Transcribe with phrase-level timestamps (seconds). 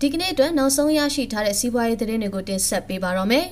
[0.00, 3.46] ဒီကနေ့အတွက်နောက်ဆုံးရရှိထားတဲ့စီးပွားရေးသတင်းတွေကိုတင်ဆက်ပေးပါတော့မယ်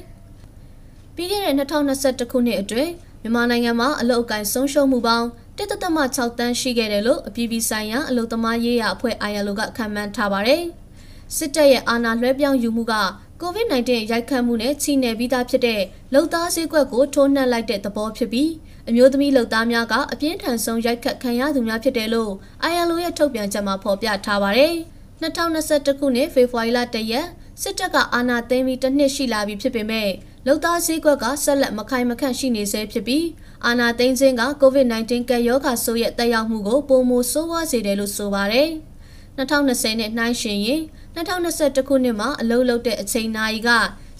[1.15, 2.91] ။ပြီးခဲ့တဲ့2021ခုနှစ်အတွင်း
[3.23, 5.27] မြန်မာနိုင်ငံမှာအလုတ်အကင်ဆုံးရှုံးမှုပေါင်း
[5.59, 10.63] 1.6တန်းရှိခဲ့တယ်လို့အပြည်ပြည်ဆိုင်ရာအလုတ်သမားရေးရာအဖွဲ့ ILO ကခန့်မှန်းထားပါတယ်။
[11.37, 12.95] စစ်တပ်ရဲ့အာဏာလွှဲပြောင်းယူမှုက
[13.43, 15.83] COVID-19 ရိုက်ခတ်မှုနဲ့ချီနယ်ပြီးသားဖြစ်တဲ့
[16.15, 18.51] လုံသားစည်းကွက်ကိုထိုးနှက်လိုက်တဲ့သဘောဖြစ်ပြီး
[18.89, 22.33] အမျိုးသမီးလုံသားများကအပြင်းထန်ဆုံးရိုက်ခတ်ခံရသူများဖြစ်တယ်လို့
[22.71, 24.77] ILO ရဲ့ထုတ်ပြန်ချက်မှာဖော်ပြထားပါတယ်။
[25.23, 27.27] 2021ခုနှစ်ဖေဖော်ဝါရီလ1ရက်
[27.63, 30.11] စစ်တပ်ကအာဏာသိမ်းပြီးတစ်နှစ်ရှိလာပြီဖြစ်ပေမဲ့
[30.47, 33.27] လုံသားစည်းကွက်ကဆက်လက်မခိုင်မခန့်ရှိနေဆဲဖြစ်ပြီး
[33.67, 38.71] အာဏာသိမ်းခြင်းက COVID-19 ကပ်ရောဂါဆိုးရဲ့တက်ရောက်မှုကိုပုံမိုဆိုးဝါးစေတယ်လို့ဆိုပါတယ်။
[39.39, 40.83] 2020နဲ့နှိုင်းယှဉ်ရင်
[41.17, 43.71] 2021ခုနှစ်မှာအလုပ်လုပ်တဲ့အချိန်နာရီက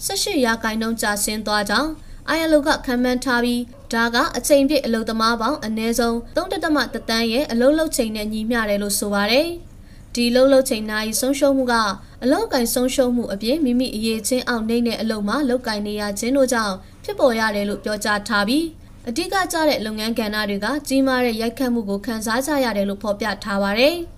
[0.05, 1.89] 18ရာခိုင်နှုန်းကျဆင်းသွားကြောင်း
[2.35, 3.61] ILO ကခံမှန်းထားပြီး
[3.93, 9.49] ဒါကအချိန်ပြည့်အလုပ်သမားပေါင်းအနည်းဆုံး3.3တန်းရဲ့အလုပ်လုပ်ချိန်နဲ့ညီမျှတယ်လို့ဆိုပါတယ်။
[10.15, 11.73] ဒီလှုပ်လှုပ်ချိန်နာရီဆုံးရှုံးမှုက
[12.23, 18.65] အလောက်ကင်ဆုံးရှုံးမှုအပြင်မိမိအရေးချင်းအောင်နေတဲ့အလုပ်မှာလောက်ကင်နေရခြင်းတို့ကြောင့်ဖြစ်ပေါ်ရတယ်လို့ပြောကြားထားပြီး
[19.07, 23.97] အဓိကကျတဲ့လုပ်ငန်းကဏ္ဍတွေကကြီးမားတဲ့ရိုက်ခတ်မှုကိုခံစားကြရတယ်လို့ဖော်ပြထားပါတယ်။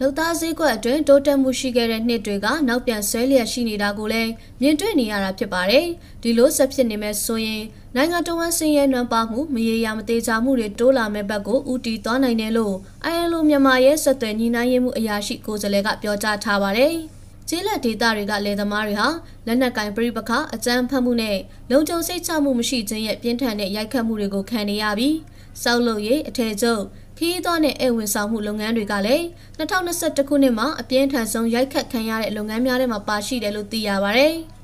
[0.00, 5.86] လုံသားစည်းကွက်အတွင်းတိုးတက်မှုရှိခဲ့တဲ့နှစ်တွေကနောက်ပြန်ဆွဲလျက်ရှိနေတာကိုလည်းမြင်တွေ့နေရတာဖြစ်ပါတယ်။
[6.22, 7.62] ဒီလိုဆက်ဖြစ်နေမဲ့ဆိုရင်
[7.96, 12.74] နိုင်ငံတော်ဝန်စင်ရဲနွမ်းပါမှုမရေရာမသေးချာမှုတွေတိုးလာမဲ့ဘက်ကိုဦးတည်သွားနိုင်တယ်လို့
[13.14, 16.94] ILO မြန်မာရဲ့ဆက်သွယ်ညီနိုင်မှုအရာရှိကိုယ်စားလှယ်ကပြောကြားထားပါတယ်။
[17.48, 19.08] ကျေးလက်ဒေသတွေကလယ်သမားတွေဟာ
[19.46, 21.38] လက်နက်ကင်ပြိပခအကြမ်းဖက်မှုနဲ့
[21.70, 25.16] လုံခြုံစိတ်ချမှုမရှိခြင်းရဲ့ပြင်းထန်တဲ့ရိုက်ခတ်မှုတွေကိုခံနေရပြီး
[25.62, 26.82] စောက်လို့ရေးအထည်ချုပ်
[27.18, 29.24] ခီးသွွားနဲ့ဧဝင်ဆောင်မှုလုပ်ငန်းတွေကလည်း
[29.58, 34.28] 2021ခုနှစ်မှာအပြင်းထန်ဆုံးရိုက်ခတ်ခံရတဲ့လုပ်ငန်းများထဲမှာပါရှိတယ်လို့သိရပါဗျ။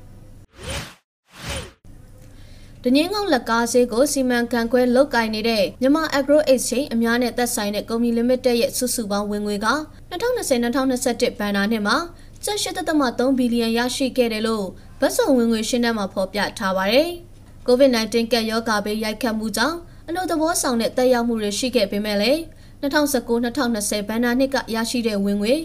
[2.83, 9.67] ဒငင်းကုန်းလက်ကားဈေးကိုစီမံခန့်ခွဲလုတ်ကင်နေတဲ့မြန်မာ Agro Exchange အများနဲ့သက်ဆိုင်တဲ့ကုမ္ပဏီ limited ရဲ့စုစုပေါင်းဝင်ငွေက
[10.11, 11.97] 2020-2021ဘဏ္ဍာနှစ်မှာ
[12.45, 14.65] ကျပ်8.3ဘီလီယံရရှိခဲ့တယ်လို့
[14.99, 17.09] ဗတ်စုံဝင်ငွေရှင်းတဲ့မှာဖော်ပြထားပါတယ်။
[17.67, 19.77] COVID-19 ကပ်ရောဂါဘေးရိုက်ခတ်မှုကြောင့်
[20.07, 22.39] အလို့သဘောဆောင်တဲ့တက်ရောက်မှုတွေရှိခဲ့ပေမဲ့လည်း
[22.81, 25.55] 2019-2020ဘဏ္ဍာနှစ်ကရရှိတဲ့ဝင်ငွေ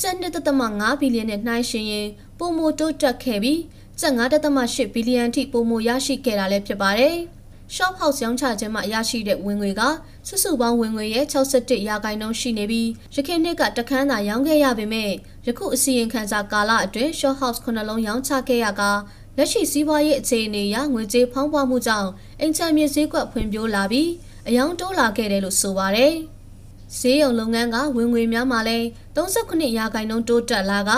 [0.00, 0.16] ကျပ်
[0.60, 2.08] 1.5ဘီလီယံနဲ့နှိုင်းယှဉ်ရင်
[2.38, 3.60] ပိုမိုတိုးတက်ခဲ့ပြီး
[4.00, 7.16] ကျပ်9.8ဘီလီယံထိပိုမိုရရှိခဲ့တာလည်းဖြစ်ပါတယ်။
[7.74, 9.82] Shop House ရောင်းချခြင်းမှာရရှိတဲ့ဝင်ငွေက
[10.28, 15.10] စုစုပေါင်းဝင်ငွေရဲ့61ရာခိုင်နှုန်းရှိနေပြီးရခိုင်နှစ်ကတခန်းသာရောင်းခဲ့ရပေမဲ့
[15.46, 18.82] ယခုအစီရင်ခံစာကာလအတွင်း Shop House ခုနှလုံးရောင်းချခဲ့ရက
[19.36, 22.10] လက်ရှိစီးပွားရေးအခြေအနေအရငွေကြေးဖောင်းပွားမှုကြောင့်
[22.40, 24.08] အိမ်ချမ်းမြေဈေးကွက်ဖွံ့ဖြိုးလာပြီး
[24.48, 26.12] အယောင်တိုးလာခဲ့တယ်လို့ဆိုပါတယ်။
[26.98, 28.78] ဈေးရုံလုပ်ငန်းကဝင်ငွေများမှာလဲ
[29.16, 30.90] 39ရာခိုင်နှုန်းတိုးတက်လာက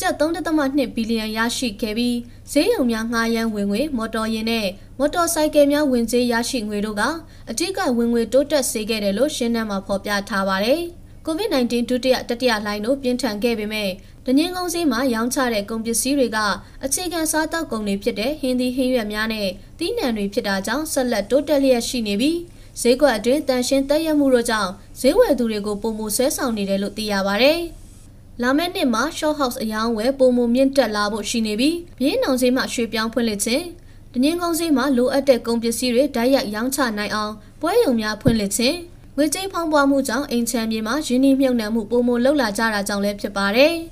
[0.00, 2.16] ကျပ်3.2ဘီလီယံရရှိခဲ့ပြီး
[2.52, 4.66] ဈေးရုံများငှားရမ်းဝင်ငွေမော်တော်ယာဉ်နဲ့
[4.98, 7.02] မော်တော်ဆိုင်ကယ်များဝင်ကြေးရရှိငွေတို့က
[7.50, 10.82] အထူးကဝင်ငွေတိုးတက်စေခဲ့တယ်လို့ရှင်းနှံမှာဖော်ပြထားပါတယ်။
[11.26, 13.90] COVID-19 ဒုတိယတတိယလှိုင်းတို့ပြင်းထန်ခဲ့ပေမဲ့
[14.26, 16.38] ဒညင်းကုန်းစည်းမှာရောင်းချတဲ့ကုန်ပစ္စည်းတွေက
[16.84, 19.48] အခြေခံစားတောက်ကုန်တွေဖြစ်တဲ့ဟင်းသီးဟင်းရွက်များနဲ့
[19.78, 22.38] သီးနှံတွေဖြစ်တာကြောင့်ဆက်လက်တိုးတက်လျက်ရှိနေပြီး
[22.80, 24.70] ဈေးကွက်အတွင်းတန်ရှင်းတက်ရမှုတို့ကြောင့်
[25.00, 27.52] ဈေးဝယ်သူတွေကိုပုံမှုဆွဲဆောင်နေတယ်လို့သိရပါဗျ။
[28.42, 33.64] လာမယ့်နှစ်မှာ short house အယောင်းဝယ်ပုံမှုမြင့်တက်လာဖို့ရှိနေပြီးမြင်းနောင်ဈေးမှာရွှေပြောင်းဖွင့်လှစ်ခြင်း
[34.12, 38.76] ဒညင်းကုန်းဈေးမှာလိုအပ်တဲ့ကုန်ပစ္စည်းတွေဓာတ်ရိုက်ရောင်းချနိုင်အောင်ပွဲရုံများဖွင့်လှစ်ခြင်း
[39.16, 43.74] ငွေကြေးဖောင်းပွားမှုကြောင့်အိမ်ချမ်းမြေမှာယင်းနှိမ့်မြုပ်နှံမှုပုံမှုလှုပ်လာကြတာကြောင့်လည်းဖြစ်ပါတယ်။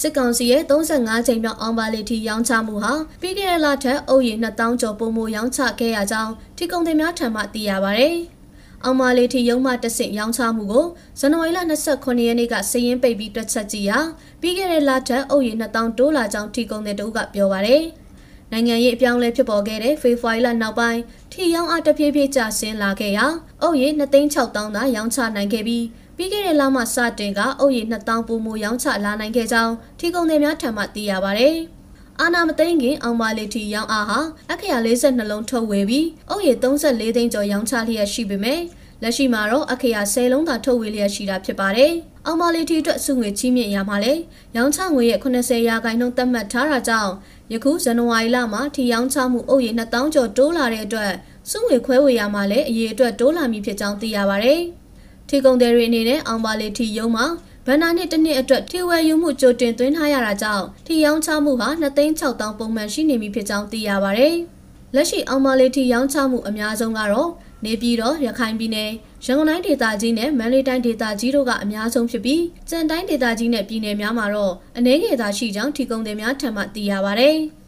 [0.00, 8.08] စစ်ကောင်စီရဲ့35ချိန်မြောက်အောင်ပါလီတီရောင်းချမှုဟာပြီးခဲ့တဲ့လထက်အုပ်ရည်2000ကျော်ပုံမရောင်းချခဲ့ရကြောင်းထိကုန်တင်များထံမှသိရပါဗျ။
[8.84, 10.86] အောင်မာလီတီရုံးမှတဆင့်ရောင်းချမှုကို
[11.18, 11.60] ဇန်နဝါရီလ
[11.92, 13.98] 29ရက်နေ့ကစည်ရင်းပိတ်ပြီးတွက်ချက်ကြည့်ရာ
[14.40, 17.76] ပြီးခဲ့တဲ့လထက်အုပ်ရည်2000တိုးလာကြောင်းထိကုန်တဲ့တို့ကပြောပါဗျ။
[18.52, 21.00] နိုင်ငံရေးအပြောင်းလဲဖြစ်ပေါ်ခဲ့တဲ့ဖေဖော်ဝါရီလနောက်ပိုင်း
[21.32, 23.26] ထီရောင်းအားတဖြည်းဖြည်းကျဆင်းလာခဲ့ရာ
[23.62, 25.84] အုပ်ရည်2,600သာရောင်းချနိုင်ခဲ့ပြီး
[26.16, 31.50] ပြီးခဲ့တဲ့လမှစတင်ကအုပ်ရည်2000ပူမိုရောင်းချလာနိုင်ခဲ့ကြောင်းထီကုန်တွေများထံမှသိရပါဗျ။
[32.20, 34.20] အာနာမသိန်းခင်အောင်ပါလီတီရောင်းအားဟာ
[34.52, 38.60] အခရာ42လုံးထုတ်ဝေပြီးအုပ်ရည်34သိန်းကျော်ရောင်းချလျက်ရှိပေမဲ့
[39.02, 41.92] လက်ရှိမှာတော့အခရာ10လုံးသာထုတ်ဝေလျက်ရှိတာဖြစ်ပါတယ်။
[42.26, 44.12] အောင်ပါလီတီအတွက်စုငွေချီးမြှင့်ရမှာလေ
[44.56, 47.12] ရောင်းချငွေရဲ့80ရာခိုင်နှုန်းသတ်မှတ်ထားတာကြောင့်
[47.52, 51.12] ယခုဇန်နဝါရီလမှာထီရောင်းချမှုအုပ်ရည်2000ကျော်တိုးလာတဲ့အတွက်
[51.50, 54.60] စုငွေခွဲဝေရမှာလည်းအရေးအတွက်တိုးလာမည်ဖြစ်ကြောင်းသိရပါတယ်။
[55.28, 57.26] ထီကုန်တွေအနေနဲ့အောင်ပါလေထီယုံမှာ
[57.66, 61.68] ဗန္နာနှစ်တစ်နှစ်အတွက်ထီဝယ်ယူမှုကြိုတင်သွင်းထားရတာကြောင့်ထီရောင်းချမှုဟာ
[62.12, 64.28] 2,600ပုံမှန်ရှိနေပြီဖြစ်ကြောင်းသိရပါဗျ။
[64.94, 67.30] လက်ရှိအောင်ပါလေထီရောင်းချမှုအများဆုံးကတော့
[67.64, 68.90] နေပြည်တော်ရခိုင်ပြည်နယ်
[69.24, 77.30] ရန်ကုန်တိုင်းဒေသကြီးနဲ့မန္တလေးတိုင်းဒေသကြီးတို့ကအများဆုံးဖြစ်ပြီးကြံတိုင်းဒေသကြီးနဲ့ပြည်နယ်များမှာတော့အနည်းငယ်သာရှိကြောင်းထီကုန်တွေများထံမှသိရပါဗျ။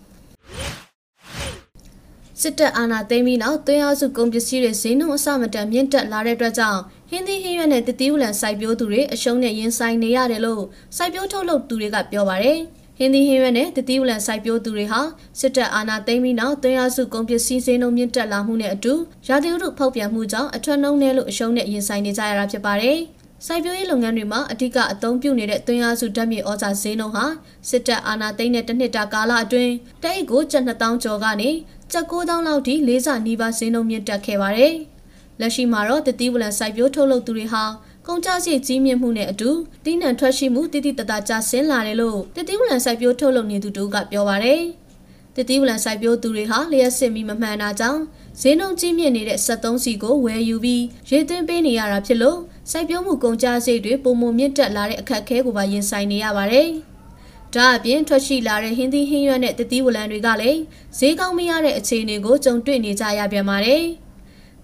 [2.40, 10.62] စစစ်တပ်အာဏာသိမ်းပြီးနောက်သွင်းအားစုကုန်ပစ္စည်းတွေဈေးနှုန်းအဆမတန်မြင့်တက်လာတဲ့အတွက်ကြောင့်ဟင်းသီးဟင်းရွက်နဲ့တတိဝလံစိုက်ပျိုးသူတွေအရှုံးနဲ့ရင်ဆိုင်နေရတယ်လို့
[10.96, 12.58] စိုက်ပျိုးထုတ်လုပ်သူတွေကပြောပါတယ်။
[13.02, 15.00] ဟင်းသီးဟင်းရွက်နဲ့တတိဝလံစိုက်ပျိုးသူတွေဟာ
[15.41, 18.94] စစ်တပ်အာဏာသိမ်းပြီးနောက်သွင်းအားစုကုန်ပစ္စည်းဈေးနှုန်းမြင့်တက်လာမှုနဲ့အတူ
[19.26, 22.99] ရာသီဥတုဖောက်ပြန်မှုကြောင့်အထွတ်နှုံနဲ့လို့အရှုံးနဲ့ရင်ဆိုင်နေကြရတာဖြစ်ပါတယ်။
[23.47, 27.25] စိုက်ပျိုးရေးလုပ်ငန်းတွေမှာအဓိကအသုံးပြုနေတဲ့သွင်းအားစုဓာတ်မြေဩဇာဈေးနှုန်းဟာ
[27.69, 31.50] စစ်တပ်အာဏာသိမ်းတဲ့တစ်နှစ်တာကာလအတွင်းတအိတ်ကိုကျပ်2000ကျော်ကနေ
[31.93, 34.75] ကျပ်9000လောက်ထိလေးစာနီးပါးဈေးနှုန်းမြင့်တက်ခဲ့ပါတယ်။
[35.41, 37.64] လက်ရှိမှာတော့တတိဝလံစိုက်ပျိုးထုတ်လုပ်သူတွေဟာ
[38.12, 39.51] ကုန်ကျစရိတ်ကြီးမြင့်မှုနဲ့အတူ
[39.85, 44.61] တိနံထွက်ရှိမှုတိတိတသားကျဆင်းလာတယ်လို့တတိဝလံစိုက်ပျိုးထုတ်လုပ်နေသူတို့ကပြောပါတယ်။
[45.37, 48.03] တတိဝလံစိုက်ပျိုးသူတွေဟာလျှက်စစ်ပြီးမမှန်တာကြောင့်
[48.41, 52.39] ဈေးနှုန်းကြီးမြင့်နေတဲ့73စီကိုဝယ်ယူပြီးရေသွင်းပေးနေရတာဖြစ်လို့
[52.71, 56.69] စိုက်ပျိုးမှုကုန်ကျစရိတ်တွေပုံမမြင့်တက်လာတဲ့အခက်အခဲကိုပါရင်ဆိုင်နေရပါတယ်။
[57.55, 60.61] ဒါအပြင်ထွက်ရှိလာတဲ့ဟင်းသီးဟင်းရွက်နဲ့တတိဝလံတွေကလည်း
[60.99, 63.85] ဈေးကောင်းမရတဲ့အခြေအနေကိုကြုံတွေ့နေကြရပြန်ပါတယ်။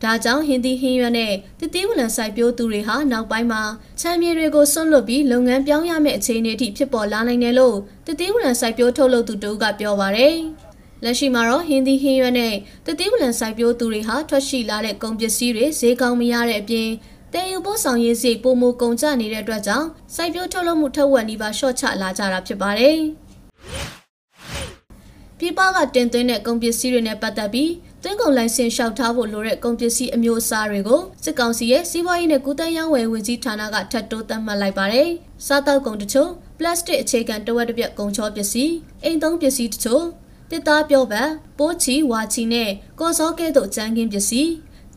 [0.02, 3.62] ဒါကြောင့်ဟင်းသီးဟင်းရွက်နဲ့တတိဝလံစိုက်ပျိုးသူတွေဟာနောက်ပိုင်းမှာ
[4.00, 7.76] ချမ်းမြေတွေကိုစွန့်လွတ်ပြီးလုပ်ငန်းပြောင်းရမယ့်အခြေအနေအထိဖြစ်ပေါ်လာနိုင်တယ်လို့
[8.06, 10.38] တတိဝလံစိုက်ပျိုးထုတ်လုပ်သူတို့ကပြောပါရယ်
[11.04, 12.54] လက်ရှိမှာတော့ဟင်းသီးဟင်းရွက်နဲ့
[12.86, 16.88] တတိဝလံစိုက်ပျိုးသူတွေဟာထွက်ရှိလာတဲ့ကုန်ပစ္စည်းတွေဈေးကောင်းမရတဲ့အပြင်
[17.32, 22.98] တဲယူပို့ဆောင်ရေးစိတ်ပုံမကုန်ကျနေတဲ့အတွက်ကြောင့်စိုက်ပျိုးထုတ်လုပ်မှုထက်ဝက်နီးပါးရှော့ချလာကြတာဖြစ်ပါတယ်။
[25.38, 27.70] ပြည်ပကတင်သွင်းတဲ့ကုန်ပစ္စည်းတွေနဲ့ပတ်သက်ပြီး
[28.02, 35.08] သွင်းကုန်လိုင်စင်လျှောက်ထားဖို့လိုတဲ့ကုန်ပစ္စည်းအမျိုးအစားတွေကိုစစ်ကောင်စီရဲ့စီးပွားရေးနဲ့ကုသရေးဝယ်ဝင်ကြီးဌာနကထပ်တိုးသတ်မှတ်လိုက်ပါတယ်။
[35.46, 38.72] စားတောက်ကုန်တချို့ပလတ်စတစ်အခြေခံတဝက်တစ်ပြက်ကုန်ချောပစ္စည်း
[39.04, 40.04] အိမ်သုံးပစ္စည်းတချို့
[40.50, 41.28] တစ်သားပြောပတ်
[41.58, 42.70] ပိုးချီဝါချီနဲ့
[43.00, 44.50] ကော်စောကဲ့သို့ကြမ်းခင်းပစ္စည်း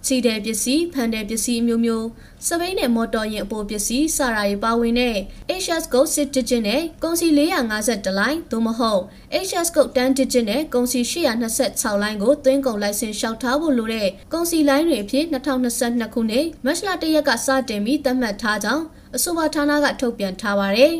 [0.05, 2.07] ချီတဲ့ပစ္စည်းဖန်တဲ့ပစ္စည်းအမျိုးမျိုး
[2.47, 5.15] စပိန်နဲ့မော်တော်ယာဉ်အပိုပစ္စည်းစရာတွေပါဝင်တဲ့
[5.63, 9.01] HS Go 6 digit နဲ့ကုန်စီ450လိုင်းသို့မဟုတ်
[9.47, 18.85] HS Go 10 digit နဲ့ကုန်စီ826လိုင်းကိုသွင်းကုန်လိုင်စင်လျှောက်ထားဖို့လိုတဲ့ကုန်စီလိုင်းတွေအဖြစ်2022ခုနှစ်မတ်လ1ရက်ကစတင်ပြီးသတ်မှတ်ထားကြောင်း
[19.15, 20.95] အဆိုပါဌာနကထုတ်ပြန်ထားပါတယ်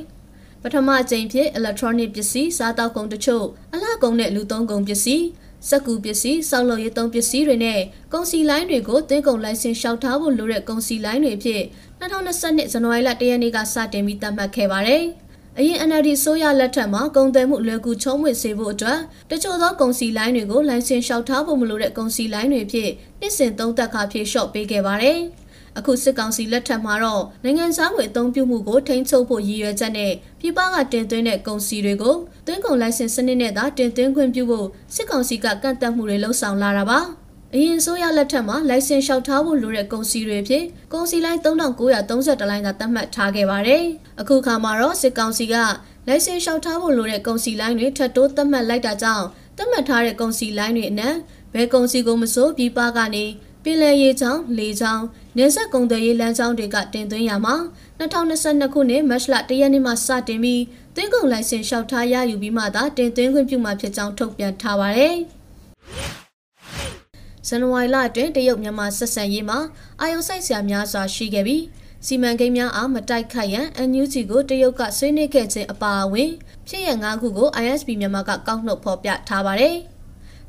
[0.63, 5.25] ပထမအကြိမ်ဖြစ် electronic ပစ္စည်းစားတောက်ကုန်တချို့အလှကုန်နဲ့လူသုံးကုန်ပစ္စည်း
[5.67, 7.79] စက်ကူပစ္စည်းစောက်လုပ်ရေးသုံးပစ္စည်းတွေနဲ့
[8.13, 11.61] ကုန်စီလိုင်းတွေကိုသွင်းကုန်လိုင်စင်လျှောက်ထားဖို့လိုတဲ့ကုန်စီလိုင်းတွေဖြစ်
[12.00, 15.03] 2022ဇန်နဝါရီလ1ရက်နေ့ကစတင်ပြီးသတ်မှတ်ခဲ့ပါတယ်။
[15.57, 19.00] အရင် NLD ဆိုရလက်ထက်မှာကုန်သွယ်မှုလွယ်ကူချုံးမွေစေဖို့အတွက်
[19.31, 22.89] တချို့သောကုန်စီလိုင်းတွေကိုလိုင်စင်လျှောက်ထားဖို့မလိုတဲ့ကုန်စီလိုင်းတွေဖြစ်
[23.19, 25.19] နှစ်စဉ်သုံးသက်ခါဖြည့်လျှော့ပေးခဲ့ပါတယ်။
[25.79, 32.15] အခုစစ်ကောင်စီလက်ထက်မှာတော့နိုင်ငံသားငွေအသုံးပြုမှုကိုထိန်းချုပ်ဖို့ရည်ရွယ်ချက်နဲ့ပြည်ပကတင်သွင်းတဲ့ကုန်စည်တွေကို
[32.45, 36.99] သွင်းကုန်လိုင်စင်စနစ်နဲ့သာတင်သွင်းခွင့်ပြုဖို့စစ်ကောင်စီကကန့်သတ်မှုတွေလှုံ့ဆော်လာတာပါ
[37.55, 43.83] အရင်ဆိုရလက်ထက်မှာလိုင်စင်လျှောက်ထားဖို့လိုတဲ့ကုန်စည်တွေဖြစ်ကုန်စည်လိုင်း3932လိုင်းသာသတ်မှတ်ထားခဲ့ပါတယ်။
[44.21, 45.55] အခုခါမှာတော့စစ်ကောင်စီက
[46.07, 49.25] လိုင်စင်လျှောက်ထားဖို့လိုတဲ့ကုန်စည်လိုင်းတွေထပ်တိုးသတ်မှတ်လိုက်တာကြောင့်
[49.57, 51.15] သတ်မှတ်ထားတဲ့ကုန်စည်လိုင်းတွေအနက်
[51.53, 53.25] ဘယ်ကုန်စည်ကိုမဆိုပြည်ပကနေ
[53.63, 55.06] ပင်လယ်ရေချောင်းလေချောင်း
[55.38, 57.56] နေဆက်ကုန်သွယ်ရေးလမ်းကြောင်းတွေကတင်သွင်းရမှာ
[58.00, 60.61] 2022ခုနှစ်မတ်လ1ရက်နေ့မှစတင်ပြီး
[60.95, 65.15] သွင်းကုန်လိုင်စင်လျှောက်ထားရယူပြီးမှသာတင်သွင်းခွင့်ပြုမှာဖြစ်ကြောင်းထုတ်ပြန်ထားပါတယ်။
[67.47, 69.59] ဇန်နဝါရီလအတွင်းတရုတ်မြန်မာဆက်ဆံရေးမှာ
[70.01, 71.63] အာယုံဆိုင်ဆရာများစွာရှိခဲ့ပြီး
[72.05, 76.31] စီမံကိန်းများအားမတိုက်ခိုက်ရန် NUG ကိုတရုတ်ကဆွေးနွေးခဲ့ခြင်းအပါအဝင်
[76.67, 79.75] ဖြစ်ရငါးခုကို ISP မြန်မာကကောက်နှုတ်ဖော်ပြထားပါတယ်။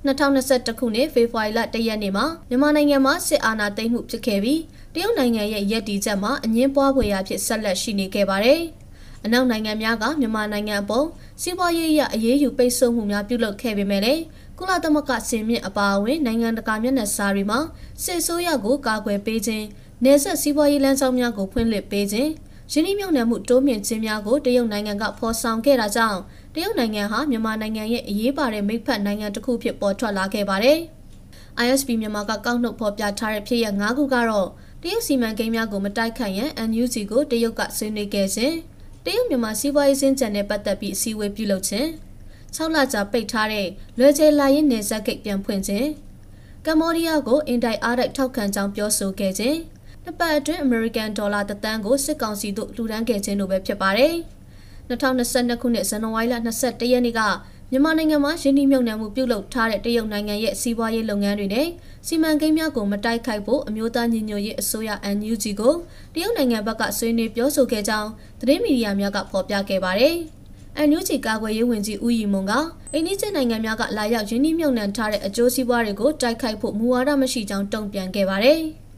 [0.07, 4.61] 2021ခုနှစ်ဖေဖော်ဝါရီလ1ရက်နေ့မှာမြန်မာနိုင်ငံမှာစစ်အာဏာသိမ်းမှုဖြစ်ခဲ့ပြီး
[4.95, 8.61] တရုတ်နိုင်ငံရဲ့ရည်တည်ချက်မှာအငင်းပွားဖွယ်ရာဖြစ်ဆက်လက်ရှိနေခဲ့ပါတယ်။
[9.25, 11.07] အနောက်နိုင်ငံများကမြန်မာနိုင်ငံအပေါ်
[11.43, 14.23] စီးပွားရေးအရအရေးယူပိတ်ဆို့မှုများပြုလုပ်ခဲ့ပေမဲ့လည်း
[14.59, 17.61] ကုလသမဂ္ဂစင်မြင့်အပါအဝင်နိုင်ငံတကာမျက်နှာစာတွေမှာ
[18.05, 19.67] စစ်ဆိုးရကိုကာကွယ်ပေးခြင်း
[20.05, 22.31] နေဆက်စီးပွားရေးလမ်းကြောင်းများကိုဖွင့်လှစ်ပေးခြင်း
[22.73, 26.21] ရင်းနှီးမြှုပ်နှံမှုတိုးမြင့်ခြင်းများကိုတရုတ်နိုင်ငံကဖော်ဆောင်ခဲ့တာကြောင့်
[26.55, 30.79] တရုတ်နိုင်ငံဟာမြန်မာနိုင်ငံရဲ့အရေးပါတဲ့မိဖက်နိုင်ငံတစ်ခုဖြစ်ပေါ်ထွက်လာခဲ့ပါတယ်။
[31.65, 34.49] ISP မြန်မာကကောက်နှုတ်ဖော်ပြထားတဲ့ဖြစ်ရပ်၅ခုကတော့
[34.83, 38.55] တရုတ်စီမံကိန်းများကိုမတိုက်ခိုက်ရန် NUG ကိုတရုတ်ကဆွေးနွေးခဲ့ခြင်း
[39.05, 41.89] တရုတ်မြန်မာစီးပွားရေးစင်ကြံနဲ့ပတ်သက်ပြီးအစည်းအဝေးပြုလုပ်ခြင်း
[42.57, 45.89] 6လကြာပိတ်ထားတဲ့လွယ်ကျဲလာရင်နေဆက်ကိတ်ပြန်ဖွင့်ခြင်း
[46.67, 49.59] ကမ္ဘောဒီးယားကိုအင်တိုက်အားတိုက်ထောက်ခံကြောင်းပြောဆိုခဲ့ခြင်း
[50.05, 54.15] နှစ်ပတ်အတွင်းအမေရိကန်ဒေါ်လာတသန်းကိုစစ်ကောင်စီတို့လှူဒန်းခဲ့ခြင်းတို့ပဲဖြစ်ပါတယ်။
[54.91, 57.21] 2022ခုနှစ်ဇန်နဝါရီလ22ရက်နေ့က
[57.71, 61.69] မြန်မာနိုင်ငံမှာရင်းနှီးမြှုပ်နှံမှုပြုလုပ်ထားတဲ့တရုတ်နိုင်ငံရဲ့စီးပွားရေးလုပ်ငန်းတွေနဲ့
[62.07, 65.75] စီမံကိန်းများကိုမတိုက်ခိုက်ဖို့အမျိုးသားညီညွတ်ရေးအစိုးရ NUG ကို
[66.15, 70.15] တရုတ်နိုင်ငံဘက်ကဆွေးနွေးပြောဆိုခဲ့ကြောင်းသတင်းမီဒီယာများကဖော်ပြခဲ့ပါတယ်။
[70.89, 72.53] NUG ကာကွယ်ရေးဝန်ကြီးဦးရီမွန်က
[72.93, 78.61] အိန္ဒိယနိုင်ငံများကလာရောက်ရင်းနှီးမြှုပ်နှံထားတဲ့အကျိုးစီးပွားတွေကိုတိုက်ခိုက်ဖို့မူဝါဒမရှိကြောင်းတုံ့ပြန်ခဲ့ပါတယ်။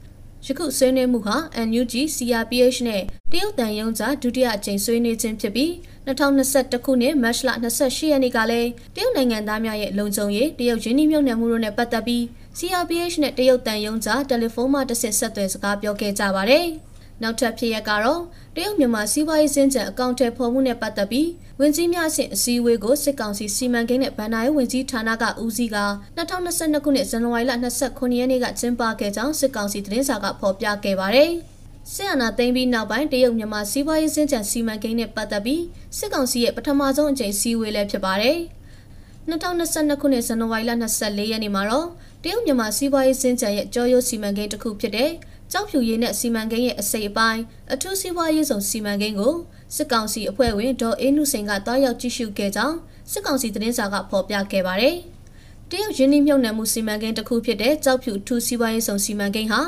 [0.46, 1.36] ယခုဆွေးနွေးမှုဟာ
[1.68, 5.70] NUG CRPH နဲ့တရုတ်တန်ယုံကြားဒုတိယအကြိမ်ဆွေးနွေးခြင်းဖြစ်ပြီး
[6.06, 12.22] 2021ခုနှစ်မတ်လ28ရက်နေ့ကလည်းတရုတ်နိုင်ငံသားများရဲ့လုံခြုံရေးတရုတ်ရင်းနှီးမြှုပ်နှံမှုတို့နဲ့ပတ်သက်ပြီး
[12.58, 16.66] CRPH နဲ့တရုတ်တန်ယုံကြားတယ်လီဖုန်းမှတစ်ဆင့်ဆက်သွယ်စကားပြောခဲ့ကြပါတယ်။
[17.22, 18.22] နောက်ထပ်ဖြစ်ရပ်ကတော့
[18.56, 21.28] တရုတ်မြန်မာစီးပွားရေးစင်ကြံအကောင့်ထဲဖော်မှုနဲ့ပတ်သက်ပြီး
[21.60, 25.78] ဝင်ကြီးများအဆင့်အစည်းအဝေးကိုစစ်ကောင်စီစီမံကိန်းနဲ့ဗန်နာရေးဝင်ကြီးဌာနကဦးစီးက
[26.16, 27.52] 2022ခုနှစ်ဇန်နဝါရီလ
[27.84, 31.30] 29ရက်နေ့ကကျင်းပခဲ့ကြောင်းစစ်ကောင်စီသတင်းစာကဖော်ပြခဲ့ပါတယ်။
[31.92, 35.62] ဆီယနာသိမ်းပြီးနောက်ပိုင်းတရုတ်မြန်မာစီးပွားရေးစင်ကြံစီမံကိန်းနဲ့ပတ်သက်ပြီး
[35.98, 38.38] စစ်ကောင်စီရဲ့ပထမဆုံးအကြိမ်စည်းဝေးလည်းဖြစ်ပါတယ်။
[39.30, 41.86] 2022ခုနှစ်ဇန်နဝါရီလ24ရက်နေ့မှာတော့
[42.22, 45.10] တရုတ်မြန်မာစီးပွားရေးစင်ကြံရဲ့ကြောရိုးစီမံကိန်းတစ်ခုဖြစ်တဲ့
[45.52, 47.42] ကြောက်ဖြူရည်နဲ့စီမံကိန်းရဲ့အစိပ်အပိုင်း
[47.72, 49.34] အထူးစီးပွားရေးဆောင်စီမံကိန်းကို
[49.76, 52.76] စစ်ကောင်စီအဖွဲ့ဝင်ဒေါ်အေးနုစိန်ကတောက်ရောက်ကြည့်ရှုခဲ့ကြောင်း
[53.12, 54.96] စစ်ကောင်စီသတင်းစာကဖော်ပြခဲ့ပါတယ်။
[55.70, 59.60] တရုတ်ရင်းနှီးမြှုပ်နှံမှုစီမံကိန်းတစ်ခုဖြစ်တဲ့ကြောက်ဖြူထူးစီးပွားရေးဆောင်စီမံကိန်းဟာ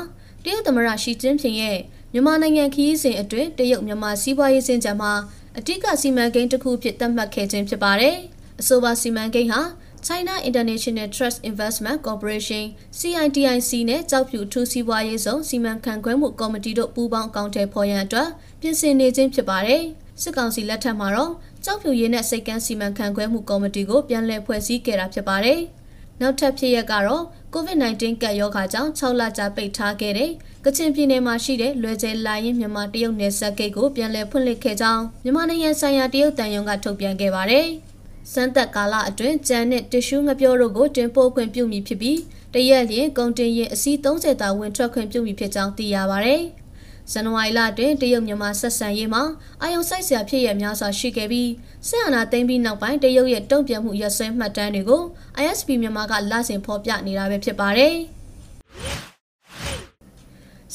[0.43, 1.77] တရုတ်သမ္မတရှီကျင်းဖျင်ရဲ့
[2.13, 5.13] မြန်မာနိုင်ငံခရီးစဉ်အတွင်းတရုတ်မြန်မာစီးပွားရေးစင်ကြံမှာ
[5.57, 8.15] အထူးကစီမံကိန်းတစ်ခုဖြစ်သတ်မှတ်ခဲ့ခြင်းဖြစ်ပါတယ်။
[8.59, 9.61] အဆိုပါစီမံကိန်းဟာ
[10.07, 12.63] China International Trust Investment Corporation
[12.99, 18.29] CITIC နဲ့ကြောက်ဖြူထူးစီးပွားရေးဆောင်စီမံခန့်ခွဲမှုကော်မတီတို့ပူးပေါင်းအကောင့်ထဲပေါ်ရန်အတွက်
[18.61, 19.83] ပြင်ဆင်နေခြင်းဖြစ်ပါတယ်။
[20.21, 21.31] စစ်ကောင်စီလက်ထက်မှာတော့
[21.65, 25.59] ကြောက်ဖြူရင်းနဲ့စိတ်ကန်းစီမံခန့်ခွဲမှုကော်မတီကိုပြန်လည်ဖွဲ့စည်းခဲ့တာဖြစ်ပါတယ်။
[26.21, 30.31] နောက်ထပ်ဖြစ်ရပ်ကတော့ COVID-19 ကပ်ရောဂါကြောင့်6လကြာပိတ်ထားခဲ့တဲ့
[30.65, 37.69] ကချင်ပြည်နယ်မှာရှိတဲ့လွယ်ကျဲလာရင်မြန်မာတရုတ်နယ်စပ်ဂိတ်ကိုပြန်လည်ဖွင့်လှစ်ခဲ့ကြောင်းမြန်မာနိုင်ငံဆိုင်ရာတရုတ်တန်ယုံကထုတ်ပြန်ခဲ့ပါတယ်။
[38.31, 42.19] စမ်းသက်ကာလအတွင်းကြံနဲ့တ िश ူးငပြောတို့ကိုတင်ပို့ခွင့်ပြုမိဖြစ်ပြီး
[42.53, 46.35] တရက်လျင်ကုန်တင်ရင်အစီး30တာဝင်ထွက်ခွင့်ပြုမိဖြစ်ကြောင်းသိရပါဗျ။
[47.11, 49.23] ဇန်နဝါရီလအတွင်းတရုတ်မြန်မာဆက်ဆံရေးမှာ
[49.61, 51.49] အာယုံစိုက်စရာဖြစ်ရများစွာရှိခဲ့ပြီး
[51.87, 55.01] ဆက်အာဏာသိမ်းပြီးနောက်ပိုင်းတရုတ်ရဲ့တုံ့ပြန်မှုရဆွဲမှတ်တမ်းတွေကို
[55.41, 57.95] ISP မြန်မာကလဆင်ဖော်ပြနေတာပဲဖြစ်ပါတယ်။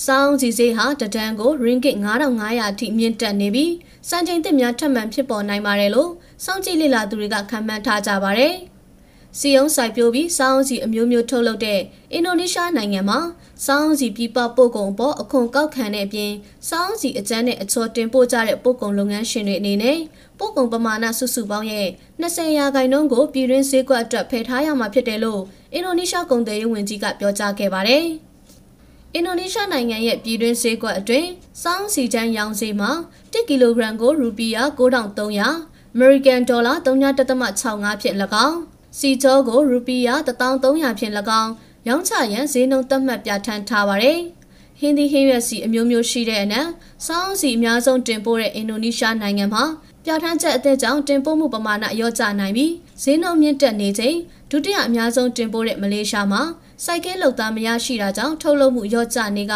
[0.06, 3.72] စောင်းစီစေးဟာတဒန်းကို ringgit 9500အထိမြင့်တက်နေပြီး
[4.08, 6.10] စံချိန်သစ်များထပ်မံဖြစ်ပေါ်နိုင်ပါတယ်လို့
[6.44, 8.54] စောင့်ကြည့်လေ့လာသူတွေကခန့်မှန်းထားကြပါတယ်။
[9.38, 11.80] စီယုံစိုက်ပျိုးပြီးစောင်းစီအမျိုးမျိုးထုတ်လုပ်တဲ့
[12.12, 13.20] အင်ဒိုနီးရှားနိုင်ငံမှာ
[13.66, 16.32] စောင်းစီပြည်ပပို့ကုန်ပေါ်အခွန်ကောက်ခံတဲ့အပြင်
[16.68, 19.98] စောင်းစီအကျန်းနဲ့အချော်တင်ပို့ကြတဲ့ပို့ကုန်လုပ်ငန်းရှင်တွေအနေနဲ့
[20.38, 21.88] ပို့ကုန်ပမာဏစုစုပေါင်းရဲ့
[22.22, 25.42] 20ရာခိုင်နှုန်းကိုပြည်တွင်းဈေးကွက်အတွက်ဖယ်ထားရမှာဖြစ်တယ်လို့
[25.72, 28.04] အင်ဒိုနီးရှားကုန်သွယ်ရေးဝန်ကြီးကပြောကြားခဲ့ပါတယ်။
[29.14, 31.28] အင်ဒိုနီးရှားနိုင်ငံရဲ့ပြည်တွင်းဈေးကွက်အတွင်း
[31.62, 32.90] စောင်းစီချမ်းရောင်းဈေးမှာ
[33.32, 38.16] 1ကီလိုဂရမ်ကိုရူပီယာ9300 အမေရိကန်ဒေါ်လာ3.65ဖြင့်၎
[38.46, 38.58] င်း
[38.98, 41.50] စီချောကိုရူပီယာ1300ဖြင့်၎င်း
[41.88, 44.18] ရောင်းချရန်ဈေးနှုန်းသတ်မှတ်ပြဋ္ဌာန်းထားပါတယ်။
[44.78, 46.68] ဟင်းသီးဟင်းရွက်စီအမျိုးမျိုးရှိတဲ့အနက်
[47.06, 49.64] စောင်းစီအများဆုံးတင်ပို့တဲ့အင်ဒိုနီးရှားနိုင်ငံမှာ
[50.04, 54.16] ပြဋ္ဌာန်းချက်အသစ်ကြောင့်တင်ပို့မှုပမာဏရော့ကျနိုင်ပြီးဈေးနှုန်းမြင့်တက်နေချိန်
[54.50, 56.42] ဒုတိယအများဆုံးတင်ပို့တဲ့မလေးရှားမှာ
[56.84, 59.54] စိုက်ကဲလုံသားမရရှိတာကြောင့်ထုတ်လုပ်မှုရော့ကျနေက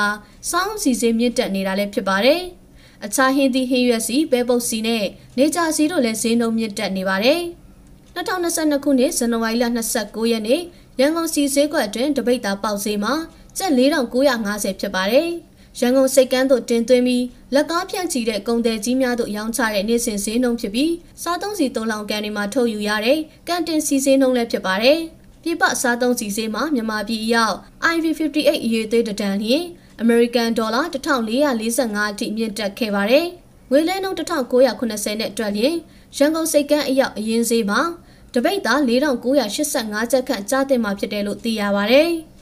[0.51, 2.43] စောင်းစီစေးမြင့်တက်နေတာလည်းဖြစ်ပါတယ်။
[3.05, 5.05] အခြားဟင်းသီးဟင်းရွက်စီပဲပုတ်စီနဲ့
[5.39, 7.41] နေကြစီတို့လည်းဈေးနှုန်းမြင့်တက်နေပါတယ်။
[8.17, 9.65] 2022ခုနှစ်ဇန်နဝါရီလ
[9.99, 10.61] 29ရက်နေ့
[11.01, 13.15] ရန်ကုန်စီဈေးကွက်အတွင်းတပိတ်တာပေါက်ဈေးမှာ
[13.59, 15.29] ကျပ်4950ဖြစ်ပါတယ်။
[15.81, 20.93] ရန်ကုန်စိတ်ကမ်းသို့တင်သွင်းပြီးလက်ကားဖြန့်ချီတဲ့ကုန်သည်ကြီးများတို့ရောင်းချတဲ့နေ့စဉ်ဈေးနှုန်းဖြစ်ပြီး
[21.23, 23.19] စားသုံးစီသုံးလောင်ကန်တွေမှာထုတ်ယူရတဲ့
[23.49, 24.99] ကန်တင်စီဈေးနှုန်းလည်းဖြစ်ပါတယ်။
[25.43, 29.65] ပြည်ပစားသုံးစီစေးမှာမြန်မာပြည်ရောက် IV58 အရေးသေးတံလျင်
[30.03, 33.27] American Dollar 1445အထိမြင့်တက်ခဲ့ပါတယ်။
[33.71, 35.75] ငွေလဲနှုန်း1980နဲ့တွက်လျင်
[36.17, 37.81] ရန်ကုန်စိတ်ကမ်းအရောက်အရင်ဈေးမှာ
[38.35, 42.11] တပိတ်သား4985ကျပ်ခန့်ကျတင်မှာဖြစ်တယ်လို့သိရပါတယ်။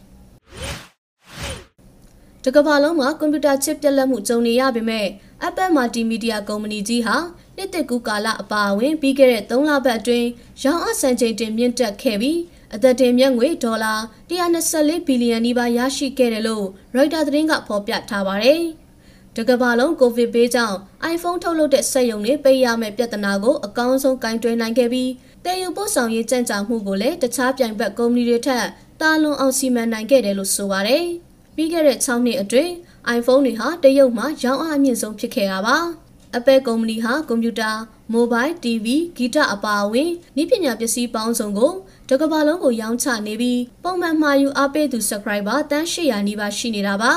[2.44, 5.06] တကဘာလုံးမှာကွန်ပျူတာချစ်ပြက်လက်မှုကြုံနေရပေမဲ့
[5.46, 7.16] Apple Multimedia ကုမ္ပဏီကြီးဟာ
[7.56, 10.28] နှစ်သက်ကူကာလအပါအဝင်ပြီးခဲ့တဲ့3လပတ်အတွင်း
[10.62, 12.38] ရောင်းအဆန်ချိန်တင်မြင့်တက်ခဲ့ပြီး
[12.74, 13.94] အသက်တင်မြတ်ငွေဒေါ်လာ
[14.30, 18.62] 124ဘီလီယံနီးပါးရရှိခဲ့တယ်လို့ရိုက်တာသတင်းကဖော်ပြထားပါတယ်။
[19.36, 20.78] တကဘာလုံးကိုဗစ်ဘေးကြောင့်
[21.14, 25.10] iPhone ထုတ်လုပ်တဲ့စက်ရုံတွေပိတ်ရမယ့်ပြဿနာကိုအကောင်းဆုံးကင်တွယ်နိုင်ခဲ့ပြီး
[25.44, 28.64] တည်ယူပို့ဆောင်ရေးကြံ့ကြာမှုကိုလည်းတခြားပြိုင်ဘက်ကုမ္ပဏီတွေထက်
[29.00, 31.04] တာလွန်အောင်စီမံနိုင်ခဲ့တယ်လို့ဆိုပါတယ်။
[31.56, 32.72] ပြီးခဲ့တဲ့6နှစ်အတွင်း
[33.16, 35.78] iPhone တွေဟာတရုတ်မှာရောင်းအားအမြင့်ဆုံးဖြစ်ခဲ့တာပါ။
[36.38, 37.70] Apple ကုမ္ပဏီဟာကွန်ပျူတာ
[38.14, 38.86] Mobile TV
[39.16, 41.72] ဂီတအပါအဝင်နည်းပညာပစ္စည်းပေါင်းစုံကို
[42.08, 47.12] တကဘာလုံးကိုရောင်းချနေပြီးပုံမှန်မှာယူအားပေးသူ subscriber တန်း800နီးပါးရှိနေတာပါ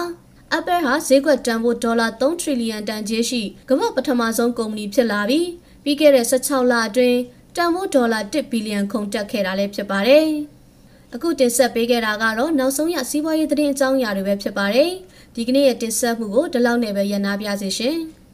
[0.58, 5.48] Apple ဟာဈေးကွက်တန်ဖိုးဒေါ်လာ3 trillion တန်ကြေးရှိကမ္ဘာပထမဆုံးကုမ္ပဏီဖြစ်လာပြီး
[5.84, 7.20] ပြီးခဲ့တဲ့16လအတွင်း
[7.56, 10.27] တန်ဖိုးဒေါ်လာ1ဘီလီယံခုန်တက်ခဲ့တာလည်းဖြစ်ပါတယ်။
[11.13, 14.92] အခုတင်ဆက်ပေးခဲ့တာကတော့နောက်ဆုံးရစီးပွားရေးသတင်းအကြောင်းအရာတွေပဲဖြစ်ပါတယ်။
[15.36, 18.00] ဒီကနေ့ရဲ့တင်ဆက်မှုကိုဒီလောက်နဲ့ပဲရန်နာပြစေရှင်။